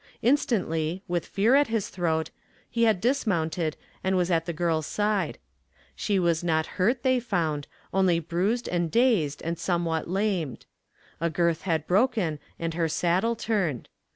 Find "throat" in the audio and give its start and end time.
1.89-2.31